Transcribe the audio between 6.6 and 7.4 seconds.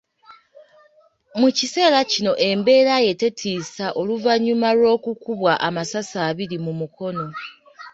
mu mukono.